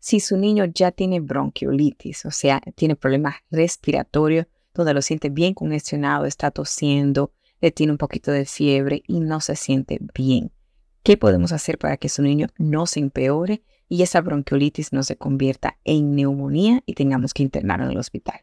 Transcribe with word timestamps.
Si 0.00 0.18
su 0.18 0.38
niño 0.38 0.64
ya 0.64 0.90
tiene 0.90 1.20
bronquiolitis, 1.20 2.24
o 2.24 2.30
sea, 2.30 2.60
tiene 2.74 2.96
problemas 2.96 3.36
respiratorios, 3.50 4.46
donde 4.74 4.94
lo 4.94 5.02
siente 5.02 5.28
bien 5.28 5.52
congestionado, 5.52 6.24
está 6.24 6.50
tosiendo, 6.50 7.32
le 7.60 7.70
tiene 7.70 7.92
un 7.92 7.98
poquito 7.98 8.32
de 8.32 8.46
fiebre 8.46 9.02
y 9.06 9.20
no 9.20 9.40
se 9.40 9.56
siente 9.56 9.98
bien. 10.14 10.52
¿Qué 11.02 11.18
podemos 11.18 11.52
hacer 11.52 11.78
para 11.78 11.98
que 11.98 12.08
su 12.08 12.22
niño 12.22 12.48
no 12.56 12.86
se 12.86 13.00
empeore 13.00 13.62
y 13.88 14.02
esa 14.02 14.22
bronquiolitis 14.22 14.92
no 14.92 15.02
se 15.02 15.16
convierta 15.16 15.78
en 15.84 16.14
neumonía 16.14 16.82
y 16.86 16.94
tengamos 16.94 17.34
que 17.34 17.42
internarlo 17.42 17.84
en 17.84 17.92
el 17.92 17.98
hospital? 17.98 18.40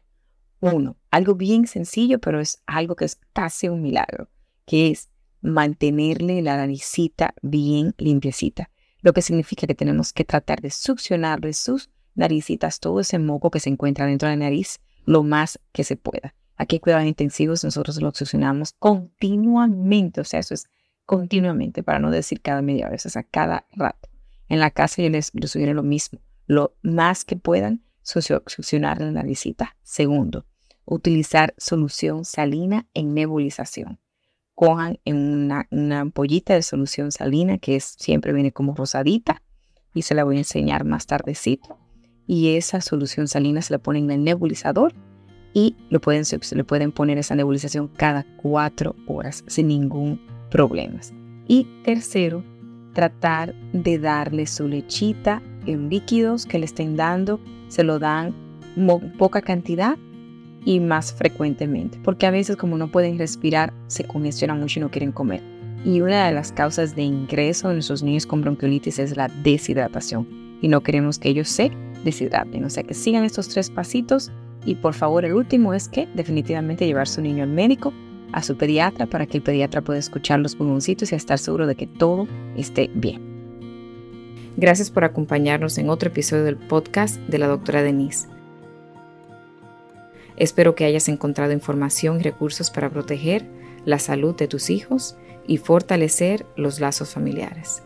Uno, 0.60 0.96
algo 1.10 1.34
bien 1.34 1.66
sencillo, 1.66 2.20
pero 2.20 2.40
es 2.40 2.62
algo 2.66 2.94
que 2.94 3.04
es 3.04 3.20
casi 3.32 3.68
un 3.68 3.82
milagro, 3.82 4.28
que 4.64 4.90
es 4.90 5.08
mantenerle 5.40 6.42
la 6.42 6.56
naricita 6.56 7.34
bien 7.42 7.94
limpiecita 7.98 8.70
lo 9.00 9.12
que 9.12 9.22
significa 9.22 9.66
que 9.66 9.74
tenemos 9.74 10.12
que 10.12 10.24
tratar 10.24 10.60
de 10.60 10.70
succionar 10.70 11.40
de 11.40 11.52
sus 11.52 11.90
naricitas 12.14 12.80
todo 12.80 13.00
ese 13.00 13.18
moco 13.18 13.50
que 13.50 13.60
se 13.60 13.70
encuentra 13.70 14.06
dentro 14.06 14.28
de 14.28 14.36
la 14.36 14.44
nariz 14.44 14.80
lo 15.04 15.22
más 15.22 15.58
que 15.72 15.84
se 15.84 15.96
pueda. 15.96 16.34
Aquí 16.56 16.76
en 16.76 16.80
cuidados 16.80 17.06
intensivos 17.06 17.64
nosotros 17.64 18.00
lo 18.02 18.12
succionamos 18.12 18.74
continuamente, 18.78 20.20
o 20.20 20.24
sea, 20.24 20.40
eso 20.40 20.54
es 20.54 20.66
continuamente, 21.06 21.82
para 21.82 22.00
no 22.00 22.10
decir 22.10 22.42
cada 22.42 22.60
media 22.60 22.86
hora, 22.86 22.96
o 22.96 23.08
sea, 23.08 23.22
cada 23.22 23.66
rato. 23.72 24.08
En 24.48 24.58
la 24.58 24.70
casa 24.70 25.00
yo 25.00 25.08
les, 25.08 25.30
les 25.34 25.50
sugiero 25.50 25.72
lo 25.72 25.82
mismo, 25.82 26.20
lo 26.46 26.74
más 26.82 27.24
que 27.24 27.36
puedan 27.36 27.82
succionar 28.02 29.00
la 29.00 29.12
naricita. 29.12 29.76
Segundo, 29.82 30.46
utilizar 30.84 31.54
solución 31.56 32.24
salina 32.24 32.86
en 32.92 33.14
nebulización 33.14 34.00
cojan 34.58 34.98
en 35.04 35.52
una, 35.70 36.00
ampollita 36.00 36.52
de 36.54 36.62
solución 36.62 37.12
salina 37.12 37.58
que 37.58 37.76
es, 37.76 37.94
siempre 37.96 38.32
viene 38.32 38.50
como 38.50 38.74
rosadita 38.74 39.40
y 39.94 40.02
se 40.02 40.16
la 40.16 40.24
voy 40.24 40.34
a 40.34 40.38
enseñar 40.38 40.84
más 40.84 41.06
tardecito. 41.06 41.78
Y 42.26 42.56
esa 42.56 42.80
solución 42.80 43.28
salina 43.28 43.62
se 43.62 43.72
la 43.72 43.78
ponen 43.78 44.06
en 44.06 44.10
el 44.10 44.24
nebulizador 44.24 44.94
y 45.54 45.76
lo 45.90 46.00
pueden, 46.00 46.24
se 46.24 46.56
le 46.56 46.64
pueden 46.64 46.90
poner 46.90 47.18
esa 47.18 47.36
nebulización 47.36 47.86
cada 47.86 48.26
cuatro 48.36 48.96
horas 49.06 49.44
sin 49.46 49.68
ningún 49.68 50.20
problema. 50.50 50.98
Y 51.46 51.68
tercero, 51.84 52.42
tratar 52.94 53.54
de 53.72 54.00
darle 54.00 54.48
su 54.48 54.66
lechita 54.66 55.40
en 55.66 55.88
líquidos 55.88 56.46
que 56.46 56.58
le 56.58 56.64
estén 56.64 56.96
dando, 56.96 57.38
se 57.68 57.84
lo 57.84 58.00
dan 58.00 58.34
poca 59.18 59.40
cantidad 59.40 59.96
y 60.68 60.80
más 60.80 61.14
frecuentemente, 61.14 61.98
porque 62.04 62.26
a 62.26 62.30
veces 62.30 62.56
como 62.56 62.76
no 62.76 62.88
pueden 62.88 63.16
respirar, 63.16 63.72
se 63.86 64.04
congestionan 64.04 64.60
mucho 64.60 64.78
y 64.78 64.82
no 64.82 64.90
quieren 64.90 65.12
comer. 65.12 65.42
Y 65.82 66.02
una 66.02 66.26
de 66.26 66.32
las 66.34 66.52
causas 66.52 66.94
de 66.94 67.04
ingreso 67.04 67.70
en 67.70 67.76
nuestros 67.76 68.02
niños 68.02 68.26
con 68.26 68.42
bronquiolitis 68.42 68.98
es 68.98 69.16
la 69.16 69.28
deshidratación 69.28 70.28
y 70.60 70.68
no 70.68 70.82
queremos 70.82 71.18
que 71.18 71.30
ellos 71.30 71.48
se 71.48 71.70
deshidraten. 72.04 72.66
O 72.66 72.68
sea 72.68 72.82
que 72.82 72.92
sigan 72.92 73.24
estos 73.24 73.48
tres 73.48 73.70
pasitos 73.70 74.30
y 74.66 74.74
por 74.74 74.92
favor 74.92 75.24
el 75.24 75.32
último 75.32 75.72
es 75.72 75.88
que 75.88 76.06
definitivamente 76.14 76.84
llevar 76.84 77.08
su 77.08 77.22
niño 77.22 77.44
al 77.44 77.50
médico, 77.50 77.94
a 78.32 78.42
su 78.42 78.58
pediatra, 78.58 79.06
para 79.06 79.24
que 79.24 79.38
el 79.38 79.42
pediatra 79.42 79.80
pueda 79.80 79.98
escuchar 79.98 80.38
los 80.40 80.54
pulmoncitos 80.54 81.12
y 81.12 81.14
estar 81.14 81.38
seguro 81.38 81.66
de 81.66 81.76
que 81.76 81.86
todo 81.86 82.28
esté 82.58 82.90
bien. 82.92 83.22
Gracias 84.58 84.90
por 84.90 85.04
acompañarnos 85.04 85.78
en 85.78 85.88
otro 85.88 86.10
episodio 86.10 86.44
del 86.44 86.56
podcast 86.56 87.18
de 87.20 87.38
la 87.38 87.46
doctora 87.46 87.82
Denise. 87.82 88.28
Espero 90.38 90.76
que 90.76 90.84
hayas 90.84 91.08
encontrado 91.08 91.52
información 91.52 92.20
y 92.20 92.22
recursos 92.22 92.70
para 92.70 92.90
proteger 92.90 93.44
la 93.84 93.98
salud 93.98 94.36
de 94.36 94.46
tus 94.46 94.70
hijos 94.70 95.16
y 95.48 95.58
fortalecer 95.58 96.46
los 96.56 96.78
lazos 96.78 97.10
familiares. 97.10 97.82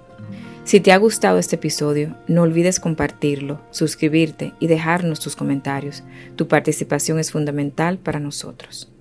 Si 0.64 0.78
te 0.78 0.92
ha 0.92 0.98
gustado 0.98 1.38
este 1.38 1.56
episodio, 1.56 2.14
no 2.28 2.42
olvides 2.42 2.78
compartirlo, 2.78 3.60
suscribirte 3.70 4.52
y 4.60 4.66
dejarnos 4.66 5.18
tus 5.18 5.34
comentarios. 5.34 6.04
Tu 6.36 6.46
participación 6.46 7.18
es 7.18 7.32
fundamental 7.32 7.98
para 7.98 8.20
nosotros. 8.20 8.92